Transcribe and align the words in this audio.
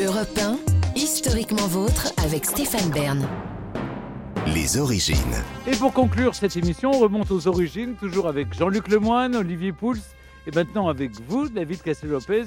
Europe 0.00 0.38
1, 0.38 0.58
historiquement 0.96 1.66
vôtre 1.66 2.14
avec 2.24 2.46
Stéphane 2.46 2.90
Bern. 2.90 3.28
Les 4.54 4.78
origines. 4.78 5.16
Et 5.66 5.76
pour 5.76 5.92
conclure 5.92 6.34
cette 6.34 6.56
émission, 6.56 6.92
on 6.92 6.98
remonte 6.98 7.30
aux 7.30 7.46
origines, 7.46 7.94
toujours 7.96 8.26
avec 8.26 8.54
Jean-Luc 8.54 8.88
Lemoine, 8.88 9.36
Olivier 9.36 9.72
Pouls, 9.72 9.98
et 10.46 10.50
maintenant 10.50 10.88
avec 10.88 11.20
vous, 11.28 11.50
David 11.50 11.82
Cassel-Lopez. 11.82 12.44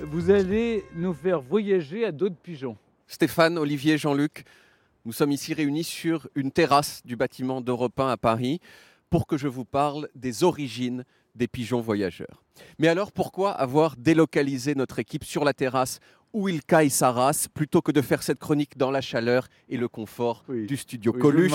Vous 0.00 0.30
allez 0.30 0.84
nous 0.96 1.14
faire 1.14 1.40
voyager 1.40 2.04
à 2.04 2.10
dos 2.10 2.28
de 2.28 2.34
pigeons. 2.34 2.76
Stéphane, 3.06 3.56
Olivier, 3.56 3.96
Jean-Luc, 3.96 4.42
nous 5.04 5.12
sommes 5.12 5.30
ici 5.30 5.54
réunis 5.54 5.84
sur 5.84 6.26
une 6.34 6.50
terrasse 6.50 7.02
du 7.04 7.14
bâtiment 7.14 7.60
d'Europe 7.60 8.00
1 8.00 8.08
à 8.08 8.16
Paris 8.16 8.60
pour 9.10 9.28
que 9.28 9.36
je 9.36 9.46
vous 9.46 9.64
parle 9.64 10.08
des 10.16 10.42
origines 10.42 11.04
des 11.34 11.48
pigeons 11.48 11.80
voyageurs. 11.80 12.42
Mais 12.78 12.88
alors 12.88 13.12
pourquoi 13.12 13.52
avoir 13.52 13.96
délocalisé 13.96 14.74
notre 14.74 14.98
équipe 14.98 15.24
sur 15.24 15.44
la 15.44 15.52
terrasse 15.54 15.98
où 16.32 16.48
il 16.48 16.62
caille 16.62 16.90
sa 16.90 17.10
race 17.10 17.48
plutôt 17.48 17.82
que 17.82 17.90
de 17.90 18.00
faire 18.00 18.22
cette 18.22 18.38
chronique 18.38 18.76
dans 18.76 18.90
la 18.90 19.00
chaleur 19.00 19.48
et 19.68 19.76
le 19.76 19.88
confort 19.88 20.44
Oui. 20.48 20.66
du 20.66 20.76
studio 20.76 21.12
Oui, 21.14 21.20
Coluche. 21.20 21.52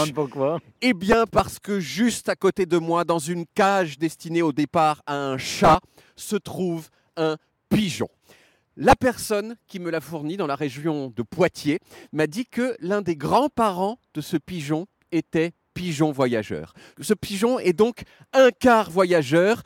Eh 0.81 0.94
bien 0.94 1.26
parce 1.26 1.59
que 1.59 1.80
juste 1.80 2.27
à 2.27 2.36
côté 2.36 2.66
de 2.66 2.77
moi, 2.77 3.05
dans 3.05 3.20
une 3.20 3.45
cage 3.55 3.98
destinée 3.98 4.41
au 4.41 4.52
départ 4.52 5.02
à 5.05 5.16
un 5.16 5.38
chat, 5.38 5.80
se 6.17 6.36
trouve 6.36 6.89
un 7.16 7.38
pigeon. 7.70 8.09
La 8.78 8.98
personne 8.98 9.55
qui 9.67 9.80
me 9.80 9.89
l'a 9.89 10.02
fourni 10.02 10.36
dans 10.36 10.48
la 10.48 10.55
région 10.55 11.14
de 11.16 11.22
Poitiers 11.23 11.80
m'a 12.12 12.28
dit 12.28 12.45
que 12.45 12.76
l'un 12.81 13.02
des 13.02 13.16
grands-parents 13.16 13.98
de 14.14 14.20
ce 14.20 14.36
pigeon 14.36 14.88
était 15.14 15.53
pigeon 15.76 16.12
voyageur. 16.12 16.74
Ce 17.00 17.14
pigeon 17.14 17.60
est 17.60 17.74
donc 17.74 18.02
un 18.34 18.50
quart 18.50 18.90
voyageur, 18.90 19.62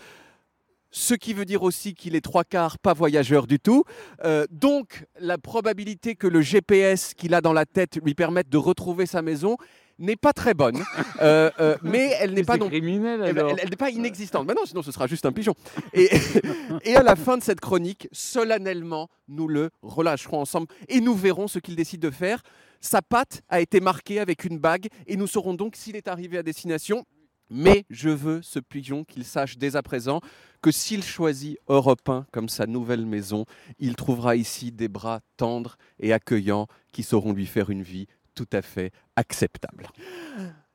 ce 0.92 1.14
qui 1.14 1.34
veut 1.34 1.46
dire 1.46 1.62
aussi 1.64 1.94
qu'il 1.94 2.16
est 2.16 2.22
trois 2.22 2.44
quarts 2.44 2.80
pas 2.80 2.94
voyageur 2.94 3.46
du 3.48 3.60
tout. 3.60 3.84
Euh, 4.26 4.46
donc 4.52 5.06
la 5.20 5.38
probabilité 5.38 6.16
que 6.16 6.28
le 6.28 6.42
GPS 6.42 7.14
qu'il 7.14 7.34
a 7.36 7.42
dans 7.42 7.54
la 7.54 7.66
tête 7.66 7.98
lui 8.04 8.16
permette 8.16 8.50
de 8.50 8.58
retrouver 8.58 9.06
sa 9.06 9.22
maison 9.22 9.56
n'est 10.00 10.16
pas 10.16 10.34
très 10.34 10.54
bonne, 10.54 10.82
Euh, 11.22 11.52
euh, 11.60 11.76
mais 11.84 12.14
elle 12.22 12.34
n'est 12.34 12.44
pas 12.46 12.56
non 12.58 12.70
criminel 12.70 13.20
elle, 13.22 13.38
alors. 13.38 13.52
elle- 13.52 13.58
elle 13.64 13.70
n'est 13.70 13.76
pas 13.76 13.90
inexistante. 13.90 14.48
Mais 14.48 14.54
non, 14.54 14.66
sinon 14.66 14.82
ce 14.82 14.92
sera 14.94 15.06
juste 15.08 15.26
un 15.26 15.34
pigeon. 15.34 15.54
Et, 15.94 16.10
et 16.86 16.96
à 16.96 17.04
la 17.04 17.18
fin 17.18 17.38
de 17.38 17.44
cette 17.44 17.60
chronique, 17.60 18.08
solennellement, 18.14 19.10
nous 19.28 19.48
le 19.50 19.70
relâcherons 19.82 20.40
ensemble 20.40 20.68
et 20.88 21.02
nous 21.02 21.14
verrons 21.16 21.48
ce 21.50 21.60
qu'il 21.60 21.76
décide 21.76 22.02
de 22.02 22.10
faire. 22.12 22.42
Sa 22.82 23.02
patte 23.02 23.42
a 23.50 23.60
été 23.60 23.82
marquée 23.82 24.20
avec 24.20 24.46
une 24.46 24.58
bague 24.58 24.88
et 25.06 25.18
nous 25.18 25.28
saurons 25.28 25.54
donc 25.54 25.76
s'il 25.76 25.96
est 25.96 26.08
arrivé 26.08 26.38
à 26.38 26.44
destination. 26.44 27.06
Mais 27.50 27.86
je 27.90 28.10
veux 28.10 28.42
ce 28.42 28.60
pigeon 28.60 29.04
qu'il 29.04 29.26
sache 29.26 29.58
dès 29.58 29.76
à 29.76 29.82
présent 29.82 30.22
que 30.62 30.72
s'il 30.72 31.04
choisit 31.04 31.58
Europe 31.68 32.08
1 32.08 32.28
comme 32.32 32.48
sa 32.48 32.68
nouvelle 32.68 33.06
maison, 33.06 33.46
il 33.80 33.96
trouvera 33.96 34.36
ici 34.36 34.72
des 34.72 34.88
bras 34.88 35.22
tendres 35.36 35.78
et 36.00 36.14
accueillants 36.14 36.68
qui 36.92 37.02
sauront 37.02 37.34
lui 37.34 37.48
faire 37.48 37.70
une 37.72 37.82
vie 37.82 38.08
tout 38.36 38.48
à 38.54 38.62
fait 38.62 38.92
acceptable. 39.16 39.88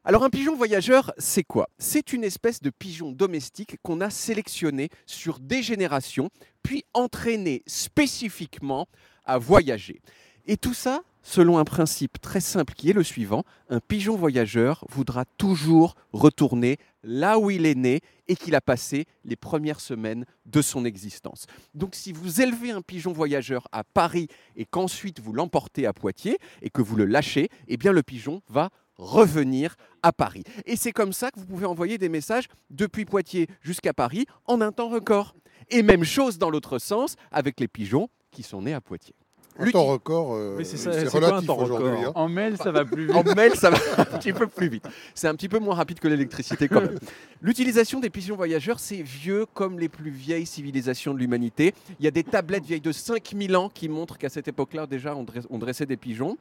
Alors 0.04 0.24
un 0.24 0.30
pigeon 0.30 0.56
voyageur, 0.56 1.14
c'est 1.16 1.44
quoi? 1.44 1.70
C'est 1.78 2.12
une 2.12 2.24
espèce 2.24 2.60
de 2.60 2.70
pigeon 2.70 3.12
domestique 3.12 3.78
qu'on 3.82 4.00
a 4.02 4.10
sélectionné 4.10 4.90
sur 5.06 5.38
des 5.38 5.62
générations, 5.62 6.28
puis 6.62 6.84
entraîné 6.92 7.62
spécifiquement 7.66 8.86
à 9.24 9.38
voyager. 9.38 10.02
Et 10.44 10.58
tout 10.58 10.74
ça 10.74 11.02
selon 11.24 11.58
un 11.58 11.64
principe 11.64 12.20
très 12.20 12.40
simple 12.40 12.74
qui 12.74 12.90
est 12.90 12.92
le 12.92 13.02
suivant, 13.02 13.42
un 13.68 13.80
pigeon 13.80 14.14
voyageur 14.14 14.84
voudra 14.88 15.24
toujours 15.24 15.96
retourner 16.12 16.76
là 17.02 17.38
où 17.38 17.50
il 17.50 17.66
est 17.66 17.74
né 17.74 18.00
et 18.28 18.36
qu'il 18.36 18.54
a 18.54 18.60
passé 18.60 19.06
les 19.24 19.34
premières 19.34 19.80
semaines 19.80 20.26
de 20.46 20.62
son 20.62 20.84
existence. 20.84 21.46
Donc 21.74 21.94
si 21.94 22.12
vous 22.12 22.40
élevez 22.40 22.70
un 22.70 22.82
pigeon 22.82 23.12
voyageur 23.12 23.66
à 23.72 23.82
Paris 23.82 24.28
et 24.54 24.64
qu'ensuite 24.64 25.20
vous 25.20 25.32
l'emportez 25.32 25.86
à 25.86 25.92
Poitiers 25.92 26.38
et 26.62 26.70
que 26.70 26.82
vous 26.82 26.94
le 26.94 27.06
lâchez, 27.06 27.48
eh 27.68 27.76
bien 27.76 27.92
le 27.92 28.02
pigeon 28.02 28.42
va 28.48 28.70
revenir 28.96 29.76
à 30.02 30.12
Paris. 30.12 30.44
Et 30.66 30.76
c'est 30.76 30.92
comme 30.92 31.12
ça 31.12 31.30
que 31.30 31.40
vous 31.40 31.46
pouvez 31.46 31.66
envoyer 31.66 31.98
des 31.98 32.08
messages 32.08 32.48
depuis 32.70 33.04
Poitiers 33.04 33.48
jusqu'à 33.60 33.92
Paris 33.92 34.26
en 34.44 34.60
un 34.60 34.72
temps 34.72 34.88
record. 34.88 35.34
Et 35.70 35.82
même 35.82 36.04
chose 36.04 36.38
dans 36.38 36.50
l'autre 36.50 36.78
sens 36.78 37.16
avec 37.32 37.58
les 37.58 37.68
pigeons 37.68 38.08
qui 38.30 38.42
sont 38.42 38.62
nés 38.62 38.74
à 38.74 38.80
Poitiers. 38.80 39.14
Un 39.58 39.70
temps 39.70 39.86
record, 39.86 40.34
euh, 40.34 40.56
Oui, 40.58 40.64
c'est 40.64 41.08
relatif 41.08 41.48
aujourd'hui. 41.48 42.04
hein. 42.04 42.12
En 42.14 42.28
mail, 42.28 42.56
ça 42.56 42.72
va 42.72 42.84
plus 42.84 43.06
vite. 43.06 43.14
En 43.14 43.22
mail, 43.34 43.54
ça 43.54 43.70
va 43.70 43.78
un 43.98 44.04
petit 44.04 44.32
peu 44.32 44.46
plus 44.46 44.68
vite. 44.68 44.84
C'est 45.14 45.28
un 45.28 45.34
petit 45.34 45.48
peu 45.48 45.58
moins 45.58 45.74
rapide 45.74 46.00
que 46.00 46.08
l'électricité 46.08 46.66
quand 46.68 46.80
même. 46.80 46.98
L'utilisation 47.42 48.00
des 48.00 48.10
pigeons 48.10 48.36
voyageurs, 48.36 48.80
c'est 48.80 49.02
vieux 49.02 49.46
comme 49.54 49.78
les 49.78 49.88
plus 49.88 50.10
vieilles 50.10 50.46
civilisations 50.46 51.14
de 51.14 51.18
l'humanité. 51.18 51.74
Il 52.00 52.04
y 52.04 52.08
a 52.08 52.10
des 52.10 52.24
tablettes 52.24 52.64
vieilles 52.64 52.80
de 52.80 52.92
5000 52.92 53.56
ans 53.56 53.68
qui 53.72 53.88
montrent 53.88 54.18
qu'à 54.18 54.28
cette 54.28 54.48
époque-là, 54.48 54.86
déjà, 54.86 55.14
on 55.16 55.58
dressait 55.58 55.86
des 55.86 55.96
pigeons. 55.96 56.36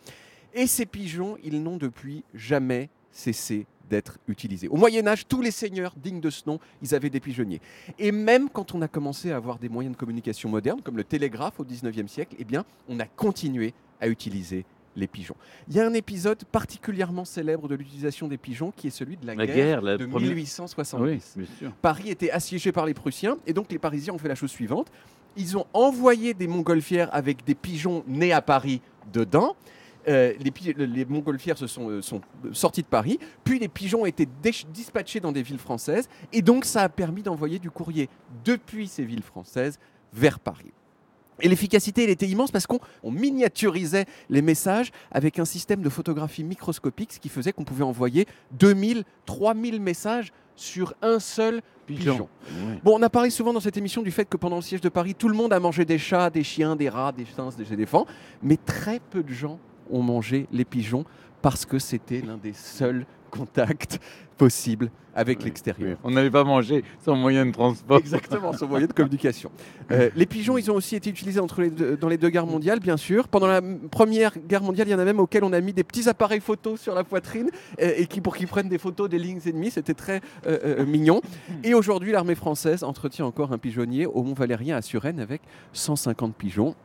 Et 0.56 0.68
ces 0.68 0.86
pigeons, 0.86 1.38
ils 1.44 1.62
n'ont 1.62 1.78
depuis 1.78 2.24
jamais 2.34 2.90
cessé 3.12 3.66
d'être 3.94 4.18
utilisés. 4.28 4.68
Au 4.70 4.76
Moyen 4.76 5.06
Âge, 5.06 5.28
tous 5.28 5.42
les 5.42 5.52
seigneurs 5.52 5.94
dignes 5.96 6.20
de 6.20 6.32
ce 6.32 6.44
nom, 6.48 6.60
ils 6.82 6.96
avaient 6.96 7.12
des 7.12 7.20
pigeonniers. 7.20 7.62
Et 8.00 8.12
même 8.12 8.50
quand 8.50 8.74
on 8.74 8.82
a 8.82 8.88
commencé 8.88 9.32
à 9.32 9.36
avoir 9.36 9.60
des 9.60 9.70
moyens 9.70 9.94
de 9.96 10.00
communication 10.00 10.50
modernes, 10.50 10.82
comme 10.84 10.98
le 10.98 11.04
télégraphe 11.04 11.60
au 11.60 11.64
19e 11.64 12.08
siècle, 12.08 12.36
eh 12.40 12.44
bien, 12.44 12.66
on 12.90 13.00
a 13.00 13.06
continué 13.06 13.76
à 14.02 14.08
utiliser 14.08 14.66
les 14.96 15.06
pigeons. 15.06 15.36
Il 15.70 15.76
y 15.76 15.80
a 15.80 15.86
un 15.86 15.94
épisode 15.94 16.44
particulièrement 16.46 17.24
célèbre 17.24 17.68
de 17.68 17.76
l'utilisation 17.76 18.28
des 18.28 18.38
pigeons 18.38 18.72
qui 18.76 18.88
est 18.88 18.92
celui 18.92 19.16
de 19.18 19.28
la, 19.28 19.36
La 19.36 19.46
guerre, 19.46 19.56
guerre, 19.56 19.82
la 19.84 19.98
de 19.98 20.06
première- 20.08 20.30
1870. 20.30 21.34
Oui, 21.38 21.44
bien 21.46 21.56
sûr. 21.60 21.72
Paris 21.82 22.10
était 22.10 22.32
assiégé 22.32 22.72
par 22.72 22.88
les 22.88 22.94
Prussiens 22.96 23.38
et 23.46 23.54
donc 23.54 23.72
les 23.72 23.80
Parisiens 23.80 24.14
ont 24.14 24.18
fait 24.18 24.28
la 24.28 24.36
chose 24.36 24.52
suivante. 24.52 24.92
Ils 25.38 25.56
ont 25.58 25.66
envoyé 25.74 26.34
des 26.34 26.48
montgolfières 26.48 27.10
avec 27.14 27.44
des 27.46 27.56
pigeons 27.56 28.04
nés 28.08 28.34
à 28.34 28.42
Paris 28.42 28.82
dedans. 29.12 29.56
Euh, 30.08 30.34
les, 30.40 30.74
les 30.86 31.06
montgolfières 31.06 31.58
se 31.58 31.68
sont, 31.68 31.90
euh, 31.90 32.02
sont 32.02 32.22
sortis 32.52 32.82
de 32.82 32.88
Paris, 32.88 33.20
puis 33.44 33.60
les 33.60 33.68
pigeons 33.70 34.02
ont 34.02 34.06
été 34.06 34.28
dispatchés 34.74 35.20
dans 35.20 35.32
des 35.32 35.44
villes 35.44 35.60
françaises, 35.60 36.10
et 36.32 36.42
donc 36.42 36.66
ça 36.66 36.82
a 36.82 36.90
permis 36.90 37.24
d'envoyer 37.24 37.60
du 37.60 37.72
courrier 37.72 38.10
depuis 38.44 38.88
ces 38.88 39.06
villes 39.06 39.24
françaises 39.24 39.80
vers 40.14 40.40
Paris. 40.40 40.72
Et 41.42 41.50
l'efficacité, 41.50 42.04
elle 42.04 42.10
était 42.10 42.28
immense 42.28 42.52
parce 42.52 42.68
qu'on 42.68 42.80
on 43.02 43.12
miniaturisait 43.12 44.06
les 44.30 44.42
messages 44.42 44.92
avec 45.12 45.40
un 45.40 45.46
système 45.46 45.82
de 45.82 45.90
photographie 45.90 46.44
microscopique, 46.44 47.14
ce 47.14 47.20
qui 47.20 47.30
faisait 47.30 47.52
qu'on 47.52 47.64
pouvait 47.64 47.84
envoyer 47.84 48.28
2000, 48.52 49.04
3000 49.26 49.82
messages 49.82 50.32
sur 50.56 50.94
un 51.02 51.20
seul 51.20 51.62
pigeon. 51.88 52.30
Bon, 52.84 53.00
on 53.00 53.02
a 53.02 53.10
parlé 53.10 53.32
souvent 53.32 53.52
dans 53.52 53.60
cette 53.60 53.78
émission 53.78 54.04
du 54.04 54.12
fait 54.12 54.26
que 54.26 54.38
pendant 54.38 54.58
le 54.58 54.62
siège 54.62 54.82
de 54.82 54.90
Paris, 54.90 55.16
tout 55.16 55.28
le 55.28 55.36
monde 55.36 55.52
a 55.54 55.60
mangé 55.60 55.86
des 55.86 55.98
chats, 55.98 56.30
des 56.30 56.44
chiens, 56.44 56.76
des 56.76 56.90
rats, 56.90 57.12
des 57.12 57.26
singes, 57.26 57.56
des 57.56 57.74
éléphants, 57.74 58.06
mais 58.44 58.58
très 58.58 59.00
peu 59.00 59.24
de 59.24 59.34
gens 59.34 59.60
ont 59.94 60.02
mangé 60.02 60.48
les 60.52 60.66
pigeons 60.66 61.06
parce 61.42 61.66
que 61.66 61.80
c'était 61.80 62.22
l'un 62.22 62.38
des 62.38 62.54
seuls 62.54 63.06
contacts 63.30 64.00
possibles 64.38 64.90
avec 65.16 65.40
Oui, 65.40 65.46
l'extérieur. 65.46 65.98
On 66.04 66.10
n'avait 66.12 66.32
pas 66.32 66.44
mangé 66.44 66.84
sans 67.06 67.16
moyen 67.16 67.46
de 67.46 67.52
transport. 67.52 67.98
Exactement, 68.00 68.52
son 68.54 68.68
moyen 68.68 68.88
de 68.88 68.94
communication. 68.94 69.52
Euh, 69.92 70.10
les 70.16 70.26
pigeons, 70.26 70.58
ils 70.58 70.72
ont 70.72 70.76
aussi 70.76 70.96
été 70.96 71.10
utilisés 71.12 71.40
entre 71.40 71.62
les 71.62 71.70
deux- 71.70 71.98
dans 71.98 72.08
les 72.10 72.18
deux 72.18 72.30
guerres 72.30 72.48
mondiales, 72.48 72.80
bien 72.80 72.98
sûr. 72.98 73.28
Pendant 73.28 73.46
la 73.48 73.62
première 73.92 74.34
guerre 74.40 74.64
mondiale, 74.64 74.88
il 74.88 74.92
y 74.92 74.96
en 74.96 75.00
a 75.00 75.06
même 75.06 75.20
auxquels 75.20 75.44
on 75.44 75.54
a 75.54 75.62
mis 75.62 75.74
des 75.74 75.84
petits 75.84 76.10
appareils 76.10 76.40
photos 76.40 76.80
sur 76.82 76.96
la 76.96 77.04
poitrine 77.04 77.50
euh, 77.82 77.92
et 77.96 78.08
qui, 78.08 78.22
pour 78.22 78.36
qu'ils 78.36 78.48
prennent 78.48 78.70
des 78.70 78.80
photos 78.80 79.08
des 79.10 79.20
lignes 79.20 79.42
ennemies. 79.46 79.70
C'était 79.72 79.94
très 79.94 80.22
euh, 80.48 80.84
mignon. 80.86 81.22
Et 81.64 81.74
aujourd'hui, 81.76 82.12
l'armée 82.12 82.36
française 82.36 82.84
entretient 82.84 83.26
encore 83.26 83.52
un 83.52 83.60
pigeonnier 83.60 84.06
au 84.08 84.24
Mont 84.24 84.34
Valérien 84.34 84.78
à 84.78 84.82
Suresnes 84.82 85.20
avec 85.20 85.42
150 85.74 86.36
pigeons. 86.36 86.76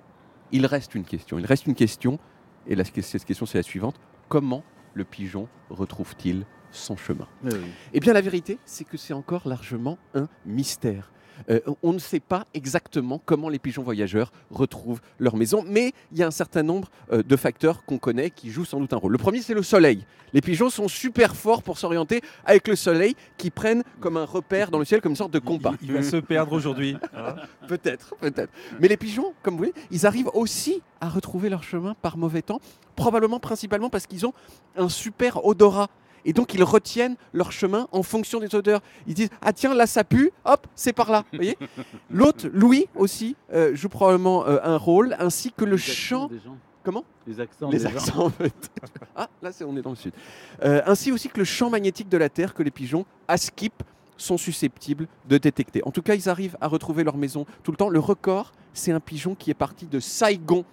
Il 0.52 0.66
reste 0.66 0.94
une 0.94 1.04
question. 1.04 1.38
Il 1.38 1.46
reste 1.46 1.66
une 1.66 1.74
question. 1.74 2.18
Et 2.66 2.74
la, 2.74 2.84
cette 2.84 3.24
question, 3.24 3.46
c'est 3.46 3.58
la 3.58 3.62
suivante. 3.62 3.96
Comment 4.28 4.62
le 4.94 5.04
pigeon 5.04 5.48
retrouve-t-il 5.70 6.44
son 6.70 6.96
chemin? 6.96 7.26
Oui. 7.44 7.52
eh 7.92 8.00
bien, 8.00 8.12
la 8.12 8.20
vérité, 8.20 8.58
c'est 8.64 8.84
que 8.84 8.96
c'est 8.96 9.14
encore 9.14 9.48
largement 9.48 9.98
un 10.14 10.28
mystère. 10.44 11.10
Euh, 11.50 11.60
on 11.82 11.92
ne 11.92 11.98
sait 11.98 12.20
pas 12.20 12.46
exactement 12.54 13.20
comment 13.24 13.48
les 13.48 13.58
pigeons 13.58 13.82
voyageurs 13.82 14.32
retrouvent 14.50 15.00
leur 15.18 15.36
maison, 15.36 15.64
mais 15.66 15.92
il 16.12 16.18
y 16.18 16.22
a 16.22 16.26
un 16.26 16.30
certain 16.32 16.62
nombre 16.62 16.90
euh, 17.12 17.22
de 17.22 17.36
facteurs 17.36 17.84
qu'on 17.84 17.98
connaît 17.98 18.30
qui 18.30 18.50
jouent 18.50 18.64
sans 18.64 18.80
doute 18.80 18.92
un 18.92 18.96
rôle. 18.96 19.12
Le 19.12 19.18
premier, 19.18 19.40
c'est 19.40 19.54
le 19.54 19.62
soleil. 19.62 20.04
Les 20.34 20.40
pigeons 20.40 20.68
sont 20.68 20.88
super 20.88 21.34
forts 21.34 21.62
pour 21.62 21.78
s'orienter 21.78 22.20
avec 22.44 22.68
le 22.68 22.76
soleil, 22.76 23.16
qui 23.38 23.50
prennent 23.50 23.82
comme 24.00 24.16
un 24.16 24.24
repère 24.24 24.70
dans 24.70 24.78
le 24.78 24.84
ciel, 24.84 25.00
comme 25.00 25.12
une 25.12 25.16
sorte 25.16 25.32
de 25.32 25.38
compas. 25.38 25.72
Il, 25.80 25.88
il 25.88 25.94
va 25.94 26.02
se 26.02 26.16
perdre 26.16 26.52
aujourd'hui. 26.52 26.96
hein. 27.16 27.34
Peut-être, 27.68 28.14
peut-être. 28.20 28.52
Mais 28.80 28.88
les 28.88 28.96
pigeons, 28.96 29.34
comme 29.42 29.54
vous 29.54 29.58
voyez, 29.58 29.74
ils 29.90 30.06
arrivent 30.06 30.30
aussi 30.34 30.82
à 31.00 31.08
retrouver 31.08 31.48
leur 31.50 31.62
chemin 31.62 31.94
par 32.00 32.16
mauvais 32.16 32.42
temps, 32.42 32.60
probablement 32.96 33.40
principalement 33.40 33.90
parce 33.90 34.06
qu'ils 34.06 34.26
ont 34.26 34.32
un 34.76 34.88
super 34.88 35.44
odorat. 35.44 35.88
Et 36.28 36.34
donc 36.34 36.52
ils 36.52 36.62
retiennent 36.62 37.16
leur 37.32 37.52
chemin 37.52 37.88
en 37.90 38.02
fonction 38.02 38.38
des 38.38 38.54
odeurs. 38.54 38.82
Ils 39.06 39.14
disent 39.14 39.30
ah 39.40 39.54
tiens 39.54 39.72
là 39.72 39.86
ça 39.86 40.04
pue, 40.04 40.30
hop 40.44 40.66
c'est 40.74 40.92
par 40.92 41.10
là. 41.10 41.24
Vous 41.32 41.38
voyez? 41.38 41.56
L'autre 42.10 42.48
Louis 42.52 42.86
aussi 42.94 43.34
euh, 43.52 43.74
joue 43.74 43.88
probablement 43.88 44.46
euh, 44.46 44.58
un 44.62 44.76
rôle, 44.76 45.16
ainsi 45.18 45.52
que 45.52 45.64
le 45.64 45.78
chant. 45.78 46.28
gens. 46.44 46.58
Comment? 46.84 47.04
Les 47.26 47.40
accents 47.40 47.70
Les 47.70 47.78
des 47.78 47.84
gens. 47.84 47.88
accents 47.96 48.26
en 48.26 48.30
fait. 48.30 48.70
Ah 49.16 49.30
là 49.40 49.50
on 49.66 49.74
est 49.78 49.82
dans 49.82 49.90
le 49.90 49.96
sud. 49.96 50.12
Euh, 50.62 50.82
ainsi 50.84 51.10
aussi 51.12 51.30
que 51.30 51.38
le 51.38 51.44
champ 51.44 51.70
magnétique 51.70 52.10
de 52.10 52.18
la 52.18 52.28
Terre 52.28 52.52
que 52.52 52.62
les 52.62 52.70
pigeons 52.70 53.06
à 53.26 53.38
skip 53.38 53.82
sont 54.18 54.36
susceptibles 54.36 55.06
de 55.28 55.38
détecter. 55.38 55.82
En 55.86 55.92
tout 55.92 56.02
cas, 56.02 56.14
ils 56.14 56.28
arrivent 56.28 56.58
à 56.60 56.68
retrouver 56.68 57.04
leur 57.04 57.16
maison 57.16 57.46
tout 57.62 57.70
le 57.70 57.76
temps. 57.78 57.88
Le 57.88 58.00
record, 58.00 58.52
c'est 58.74 58.92
un 58.92 59.00
pigeon 59.00 59.34
qui 59.34 59.50
est 59.50 59.54
parti 59.54 59.86
de 59.86 59.98
Saigon 60.00 60.64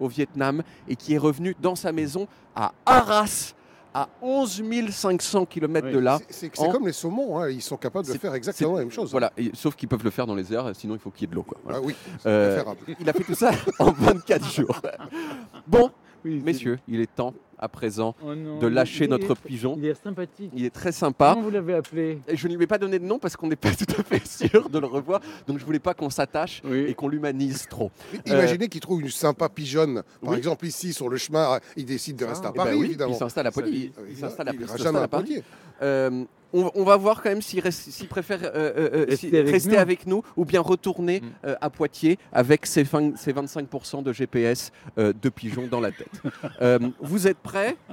au 0.00 0.08
Vietnam 0.08 0.62
et 0.88 0.96
qui 0.96 1.12
est 1.14 1.18
revenu 1.18 1.56
dans 1.60 1.74
sa 1.74 1.92
maison 1.92 2.26
à 2.54 2.72
Arras, 2.86 3.54
à 3.94 4.08
11 4.20 4.62
500 4.90 5.46
km 5.46 5.88
de 5.90 5.98
là. 5.98 6.18
C'est- 6.28 6.58
en- 6.60 6.70
comme 6.72 6.86
les 6.86 6.92
saumons, 6.92 7.38
hein, 7.38 7.48
ils 7.48 7.62
sont 7.62 7.76
capables 7.76 8.06
de 8.06 8.12
faire 8.18 8.34
exactement 8.34 8.72
la 8.74 8.80
même 8.80 8.90
chose. 8.90 9.10
Voilà, 9.12 9.32
et- 9.38 9.50
sauf 9.54 9.76
qu'ils 9.76 9.88
peuvent 9.88 10.02
le 10.04 10.10
faire 10.10 10.26
dans 10.26 10.34
les 10.34 10.52
airs, 10.52 10.72
sinon 10.74 10.94
il 10.94 10.98
faut 11.00 11.10
qu'il 11.10 11.22
y 11.22 11.24
ait 11.24 11.30
de 11.30 11.34
l'eau. 11.36 11.44
quoi. 11.44 11.58
Voilà. 11.62 11.78
Ah 11.78 11.82
oui, 11.84 11.94
Euh, 12.26 12.62
il 13.00 13.08
a 13.08 13.12
fait 13.12 13.24
tout 13.24 13.34
ça 13.34 13.52
en 13.78 13.92
24 13.92 14.52
jours. 14.52 14.80
Bon, 15.66 15.90
Oui, 16.24 16.42
messieurs, 16.44 16.78
il 16.88 17.00
est 17.00 17.14
temps 17.14 17.32
à 17.58 17.68
présent 17.68 18.14
Oh 18.24 18.34
non, 18.34 18.58
de 18.58 18.66
lâcher 18.66 19.04
il 19.04 19.10
notre 19.10 19.32
est- 19.32 19.48
pigeon. 19.48 19.74
Il 19.78 19.86
est 19.86 19.94
sympathique. 20.02 20.50
Il 20.54 20.64
est 20.64 20.70
très 20.74 20.92
sympa. 20.92 21.30
Comment 21.34 21.44
vous 21.46 21.50
l'avez 21.50 21.74
appelé? 21.74 22.18
Et 22.28 22.36
je 22.36 22.48
ne 22.48 22.56
lui 22.56 22.64
ai 22.64 22.66
pas 22.66 22.78
donné 22.78 22.98
de 22.98 23.04
nom 23.04 23.18
parce 23.18 23.36
qu'on 23.36 23.46
n'est 23.48 23.56
pas 23.56 23.70
tout 23.74 23.86
à 23.98 24.02
fait 24.02 24.26
sûr 24.26 24.68
de 24.68 24.78
le 24.78 24.86
revoir. 24.86 25.20
Donc 25.46 25.58
je 25.58 25.64
voulais 25.64 25.78
pas 25.78 25.94
qu'on 25.94 26.10
s'attache 26.10 26.62
Oui. 26.64 26.84
et 26.88 26.94
qu'on 26.94 27.08
l'humanise 27.08 27.66
trop. 27.68 27.90
Imaginez 28.26 28.68
qu'il 28.68 28.80
trouve 28.80 29.00
une 29.00 29.08
sympa 29.10 29.48
pigeonne, 29.48 30.02
par 30.22 30.32
oui. 30.32 30.38
exemple 30.38 30.66
ici 30.66 30.92
sur 30.92 31.08
le 31.08 31.16
chemin, 31.16 31.58
il 31.76 31.84
décide 31.84 32.16
de 32.16 32.24
rester 32.24 32.46
à 32.46 32.50
Eh 32.54 32.58
ben 32.58 32.64
Paris, 32.64 32.76
oui, 32.76 32.86
évidemment. 32.86 33.12
il 33.12 33.16
s'installe 33.18 33.46
à 33.46 33.50
Poitiers. 33.50 33.92
Il, 34.06 34.10
il 34.12 34.16
s'installe 34.16 34.48
à, 34.48 34.52
il 34.52 34.56
il 34.56 34.60
ira 34.62 34.68
s'installe 34.72 34.92
jamais 34.92 35.04
à 35.04 35.08
Paris. 35.08 35.24
Poitiers. 35.24 35.44
Euh, 35.82 36.24
on, 36.56 36.70
on 36.76 36.84
va 36.84 36.96
voir 36.96 37.20
quand 37.20 37.30
même 37.30 37.42
s'il 37.42 37.60
préfère 38.08 38.38
euh, 38.44 38.50
euh, 38.54 38.90
euh, 38.94 39.06
Rester 39.08 39.28
si- 39.30 39.36
avec 39.36 39.52
rester 39.52 39.70
nous. 39.70 39.76
avec 39.78 40.06
nous 40.06 40.22
ou 40.36 40.44
bien 40.44 40.60
retourner 40.60 41.20
Mm. 41.20 41.24
euh, 41.46 41.54
à 41.60 41.68
Poitiers 41.68 42.16
avec 42.32 42.64
ses, 42.66 42.84
fin- 42.84 43.16
ses 43.16 43.32
25% 43.32 44.04
de 44.04 44.12
GPS 44.12 44.70
euh, 44.96 45.12
de 45.20 45.28
pigeons 45.30 45.66
dans 45.68 45.80
la 45.80 45.90
tête. 45.90 46.06
Euh, 46.62 46.78
vous 47.00 47.26
êtes 47.26 47.38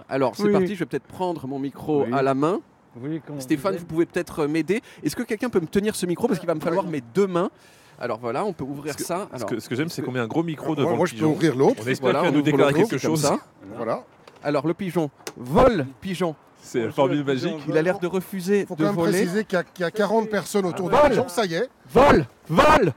Alors 0.10 0.36
c'est 0.36 0.44
Oui. 0.44 0.52
parti, 0.52 0.76
je 0.76 0.80
vais 0.80 0.86
peut-être 0.86 1.08
prendre 1.08 1.46
mon 1.48 1.60
micro 1.60 2.04
Oui. 2.06 2.14
à 2.14 2.22
la 2.22 2.34
main. 2.34 2.60
Stéphane, 3.40 3.76
vous 3.78 3.86
pouvez 3.86 4.06
peut-être 4.06 4.40
euh, 4.44 4.48
m'aider. 4.48 4.82
Est-ce 5.04 5.16
que 5.16 5.24
quelqu'un 5.24 5.50
peut 5.50 5.60
me 5.62 5.68
tenir 5.68 5.96
ce 5.96 6.06
micro? 6.06 6.28
Parce 6.28 6.40
qu'il 6.40 6.48
va 6.48 6.56
me 6.56 6.60
falloir 6.60 6.86
mes 6.86 7.02
deux 7.02 7.28
mains. 7.28 7.50
Alors 8.00 8.20
voilà, 8.20 8.44
on 8.44 8.52
peut 8.54 8.64
ouvrir 8.64 8.96
que- 8.96 9.04
ça. 9.04 9.30
Ce 9.38 9.46
que, 9.46 9.60
ce 9.60 9.70
que 9.70 9.76
j'aime, 9.76 9.90
c'est 9.90 10.02
qu'on 10.02 10.12
met 10.12 10.20
un 10.20 10.28
gros 10.28 10.44
micro 10.44 10.68
Moi, 10.68 10.76
devant 10.76 10.96
moi, 10.96 11.00
le 11.00 11.06
je 11.06 11.12
peux 11.12 11.18
pigeon. 11.20 11.32
ouvrir 11.32 11.56
l'autre. 11.56 11.84
On 11.86 11.88
espère 11.90 12.12
voilà, 12.12 12.28
on 12.28 12.32
nous 12.32 12.42
déclarer 12.42 12.74
l'autre 12.74 12.90
quelque 12.90 12.98
chose. 13.02 13.22
ça. 13.22 13.38
Voilà. 13.78 14.04
Alors 14.44 14.66
le 14.68 14.74
pigeon 14.74 15.10
vole, 15.38 15.86
pigeon. 16.02 16.36
C'est 16.64 16.90
formule 16.92 17.24
pigeon. 17.24 17.52
magique. 17.52 17.64
Il 17.70 17.78
a 17.78 17.82
l'air 17.82 18.00
de 18.00 18.08
refuser 18.08 18.62
Il 18.62 18.66
faut 18.68 18.76
de 18.76 18.80
quand 18.82 18.88
même 18.88 18.96
voler. 18.96 19.12
préciser 19.12 19.46
qu'il 19.46 19.56
y, 19.58 19.60
a- 19.60 19.64
qu'il 19.64 19.84
y 19.84 19.88
a 19.88 19.92
40 19.92 20.30
personnes 20.30 20.66
autour 20.66 20.90
du 20.90 20.96
Vole. 20.96 21.10
pigeon, 21.10 21.28
ça 21.28 21.46
y 21.46 21.54
est. 21.54 21.70
Vole, 21.94 22.26
vole. 22.50 22.94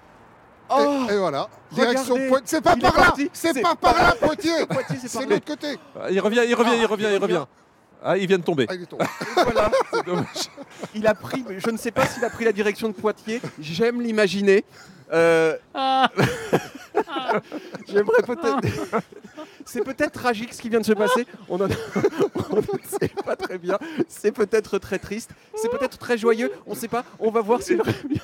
Oh, 0.71 1.07
et, 1.11 1.13
et 1.15 1.17
voilà. 1.19 1.49
Direction 1.73 2.17
Poitiers. 2.29 2.47
C'est 2.47 2.61
pas 2.61 2.73
est 2.75 2.81
par 2.81 2.97
là. 2.99 3.15
C'est 3.33 3.61
pas 3.63 3.75
par 3.75 3.95
là, 3.95 4.15
Poitiers 4.19 4.67
c'est 5.07 5.25
de 5.27 5.31
l'autre 5.31 5.45
côté. 5.45 5.79
Il 6.11 6.21
revient, 6.21 6.43
il 6.47 6.55
revient, 6.55 6.77
il 6.79 6.87
revient, 6.87 7.09
il 7.13 7.19
revient. 7.19 7.45
Ah, 8.07 8.19
il 8.19 8.27
vient 8.27 8.39
de 8.39 8.43
tomber. 8.45 8.67
Ah, 8.69 8.75
il 8.75 8.83
est 8.83 8.87
tombé. 8.87 9.05
Voilà. 9.37 9.71
C'est 9.93 10.05
dommage. 10.07 10.27
Il 10.95 11.07
a 11.07 11.15
pris, 11.15 11.43
je 11.59 11.71
ne 11.71 11.77
sais 11.79 11.91
pas 11.91 12.07
s'il 12.07 12.25
a 12.25 12.29
pris 12.31 12.45
la 12.45 12.53
direction 12.53 12.89
de 12.89 12.93
Poitiers. 12.95 13.41
J'aime 13.59 14.01
l'imaginer. 14.03 14.65
Euh, 15.13 15.57
Ah, 15.75 16.11
J'aimerais 17.89 18.23
peut-être. 18.23 19.03
C'est 19.65 19.83
peut-être 19.83 20.13
tragique 20.13 20.53
ce 20.55 20.61
qui 20.63 20.69
vient 20.69 20.81
de 20.81 20.85
se 20.85 20.93
passer. 20.93 21.27
On, 21.49 21.57
en- 21.61 21.69
on 22.51 22.57
ne 22.57 22.63
sait 23.01 23.11
pas 23.25 23.37
très 23.37 23.59
bien. 23.59 23.79
C'est 24.09 24.33
peut-être 24.33 24.79
très 24.79 24.99
triste. 24.99 25.31
C'est 25.57 25.71
peut-être 25.71 25.99
très 25.99 26.19
joyeux. 26.19 26.51
On 26.67 26.71
ne 26.71 26.77
sait 26.77 26.89
pas. 26.89 27.05
On 27.19 27.31
va 27.31 27.41
voir 27.41 27.63
s'il 27.63 27.81
revient. 27.81 28.21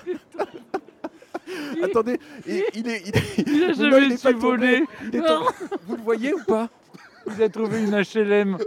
Attendez, 1.83 2.19
il, 2.47 2.63
il 2.75 2.89
est. 2.89 3.03
Il, 3.07 3.17
est- 3.17 3.39
il 3.47 3.65
a 3.65 3.67
Non, 3.69 3.75
jamais 3.75 4.07
il 4.07 4.13
est 4.13 4.17
su 4.17 4.23
pas 4.23 4.33
tombé. 4.33 4.47
voler. 4.47 4.85
il 5.03 5.17
est 5.17 5.23
tombé. 5.23 5.47
Vous 5.87 5.97
le 5.97 6.03
voyez 6.03 6.35
ou 6.35 6.43
pas 6.47 6.69
Il 7.37 7.43
a 7.43 7.49
trouvé 7.49 7.83
une 7.83 7.95
HLM. 8.03 8.59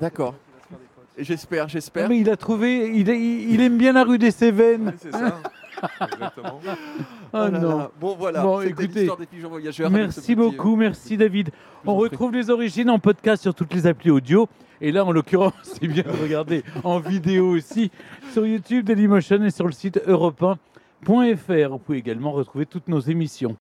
D'accord. 0.00 0.34
J'espère, 1.16 1.64
Non, 1.64 1.68
j'espère. 1.68 2.08
mais 2.08 2.18
il 2.18 2.28
a 2.30 2.36
trouvé. 2.36 2.90
Il, 2.94 3.08
est- 3.08 3.20
il 3.20 3.60
aime 3.60 3.78
bien 3.78 3.92
la 3.92 4.04
rue 4.04 4.18
des 4.18 4.30
Cévennes. 4.32 4.94
C'est 4.98 5.12
ça. 5.12 5.40
Exactement. 6.12 6.60
Oh 6.64 6.68
Oh 7.36 7.48
non. 7.50 7.78
là. 7.78 7.90
Bon 8.00 8.16
voilà. 8.18 8.42
Bon, 8.42 8.60
écoutez, 8.60 9.06
des 9.18 9.26
pigeons 9.30 9.48
voyageurs. 9.48 9.90
Merci 9.90 10.20
petit- 10.20 10.32
euh, 10.32 10.36
beaucoup, 10.36 10.76
merci 10.76 11.16
David. 11.16 11.50
On 11.84 11.94
retrouve 11.96 12.32
les 12.32 12.48
origines 12.50 12.88
en 12.90 12.98
podcast 12.98 13.42
sur 13.42 13.54
toutes 13.54 13.74
les 13.74 13.86
applis 13.86 14.10
audio. 14.10 14.48
Et 14.80 14.92
là, 14.92 15.04
en 15.04 15.12
l'occurrence, 15.12 15.52
c'est 15.62 15.86
bien 15.88 16.02
de 16.04 16.22
regarder 16.22 16.62
en 16.84 16.98
vidéo 17.00 17.48
aussi 17.50 17.90
sur 18.32 18.46
YouTube, 18.46 18.84
Dailymotion 18.86 19.42
et 19.44 19.50
sur 19.50 19.66
le 19.66 19.72
site 19.72 20.00
europe1.fr. 20.06 20.56
Vous 21.06 21.78
pouvez 21.78 21.98
également 21.98 22.32
retrouver 22.32 22.64
toutes 22.64 22.88
nos 22.88 23.00
émissions. 23.00 23.52